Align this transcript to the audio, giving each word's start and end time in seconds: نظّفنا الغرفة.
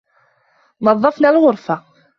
نظّفنا 0.81 1.29
الغرفة. 1.29 1.83